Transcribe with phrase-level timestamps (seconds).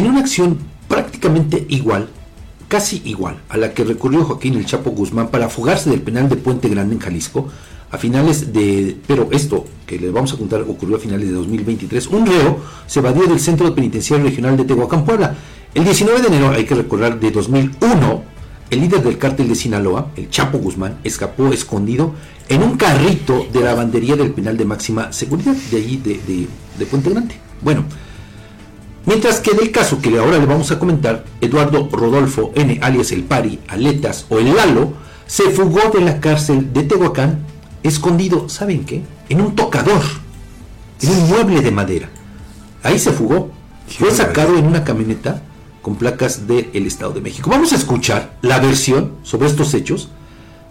[0.00, 0.56] En una acción
[0.88, 2.08] prácticamente igual,
[2.68, 6.36] casi igual, a la que recurrió Joaquín El Chapo Guzmán para fugarse del penal de
[6.36, 7.48] Puente Grande en Jalisco,
[7.90, 12.06] a finales de, pero esto que les vamos a contar ocurrió a finales de 2023,
[12.06, 15.36] un reo se evadió del Centro Penitenciario Regional de Tehuacán, Puebla.
[15.74, 18.22] El 19 de enero, hay que recordar, de 2001,
[18.70, 22.14] el líder del cártel de Sinaloa, el Chapo Guzmán, escapó escondido
[22.48, 26.46] en un carrito de la lavandería del penal de máxima seguridad, de allí de,
[26.78, 27.34] de Puente Grande.
[27.60, 27.84] Bueno,
[29.06, 32.78] Mientras que en el caso que ahora le vamos a comentar, Eduardo Rodolfo N.
[32.82, 34.92] alias El Pari, Aletas o El Lalo,
[35.26, 37.38] se fugó de la cárcel de Tehuacán
[37.82, 39.02] escondido, ¿saben qué?
[39.28, 40.02] En un tocador,
[41.00, 42.10] en un mueble de madera.
[42.82, 43.50] Ahí se fugó.
[43.86, 45.42] Fue sacado en una camioneta
[45.82, 47.50] con placas del Estado de México.
[47.50, 50.10] Vamos a escuchar la versión sobre estos hechos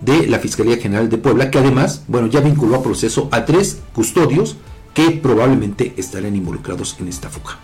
[0.00, 3.80] de la Fiscalía General de Puebla, que además, bueno, ya vinculó a proceso a tres
[3.92, 4.56] custodios
[4.94, 7.58] que probablemente estarán involucrados en esta fuga.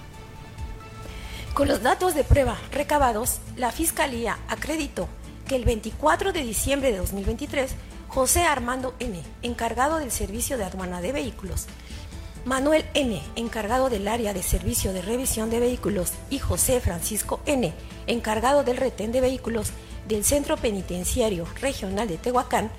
[1.58, 5.08] Con los datos de prueba recabados, la Fiscalía acreditó
[5.48, 7.72] que el 24 de diciembre de 2023,
[8.06, 11.66] José Armando N., encargado del servicio de aduana de vehículos,
[12.44, 17.74] Manuel N., encargado del área de servicio de revisión de vehículos, y José Francisco N.,
[18.06, 19.72] encargado del retén de vehículos
[20.06, 22.70] del Centro Penitenciario Regional de Tehuacán,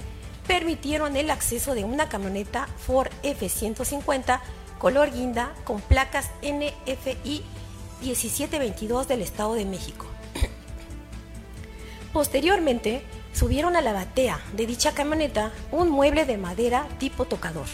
[0.48, 4.40] permitieron el acceso de una camioneta Ford F-150
[4.80, 7.44] color guinda con placas NFI
[8.02, 10.06] 1722 del Estado de México.
[12.14, 17.68] Posteriormente, subieron a la batea de dicha camioneta un mueble de madera tipo tocador,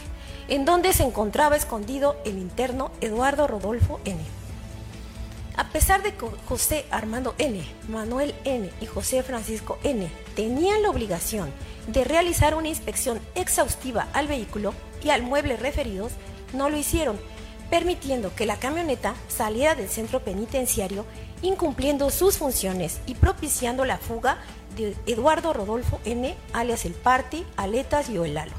[0.48, 4.20] en donde se encontraba escondido el interno Eduardo Rodolfo N.
[5.58, 8.70] A pesar de que José Armando N., Manuel N.
[8.81, 10.09] y José Francisco N.
[10.36, 11.50] tenían la obligación
[11.88, 16.12] de realizar una inspección exhaustiva al vehículo y al mueble referidos,
[16.53, 17.18] no lo hicieron
[17.70, 21.06] permitiendo que la camioneta saliera del centro penitenciario,
[21.42, 24.38] incumpliendo sus funciones y propiciando la fuga
[24.76, 28.54] de Eduardo Rodolfo N., alias El Party, Aletas y Oelalo.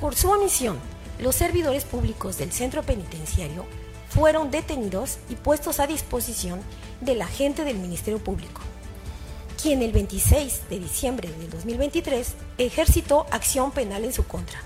[0.00, 0.78] Por su omisión,
[1.18, 3.64] los servidores públicos del centro penitenciario
[4.08, 6.60] fueron detenidos y puestos a disposición
[7.00, 8.60] del agente del Ministerio Público,
[9.60, 14.60] quien el 26 de diciembre de 2023 ejercitó acción penal en su contra.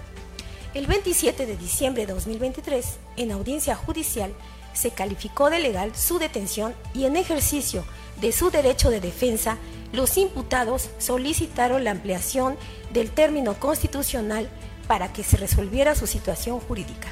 [0.73, 4.33] El 27 de diciembre de 2023, en audiencia judicial,
[4.73, 7.85] se calificó de legal su detención y en ejercicio
[8.21, 9.59] de su derecho de defensa,
[9.93, 12.57] los imputados solicitaron la ampliación
[12.93, 14.49] del término constitucional
[14.87, 17.09] para que se resolviera su situación jurídica.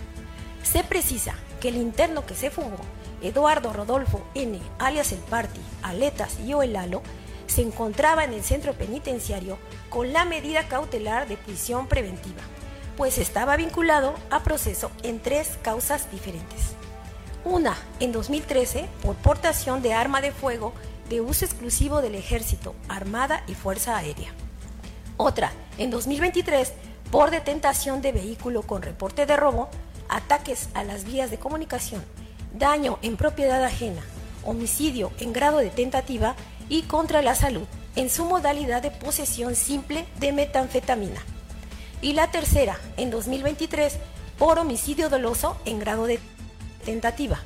[0.63, 2.79] Se precisa que el interno que se fugó,
[3.23, 7.03] Eduardo Rodolfo N., alias El Party, Aletas y Oelalo,
[7.49, 9.59] se encontraba en el centro penitenciario
[9.89, 12.45] con la medida cautelar de prisión preventiva
[12.99, 16.73] pues estaba vinculado a proceso en tres causas diferentes.
[17.45, 20.73] Una, en 2013, por portación de arma de fuego
[21.09, 24.33] de uso exclusivo del Ejército, Armada y Fuerza Aérea.
[25.17, 26.73] Otra, en 2023,
[27.13, 29.69] por detentación de vehículo con reporte de robo,
[30.09, 32.03] ataques a las vías de comunicación,
[32.53, 34.03] daño en propiedad ajena,
[34.45, 36.35] homicidio en grado de tentativa
[36.69, 41.23] y contra la salud, en su modalidad de posesión simple de metanfetamina
[42.03, 43.99] y la tercera en 2023
[44.39, 46.21] por homicidio doloso en grado de
[46.85, 47.41] tentativa.